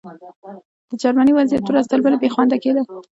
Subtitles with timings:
[0.89, 2.81] د جرمني وضعیت ورځ تر بلې بې خونده کېده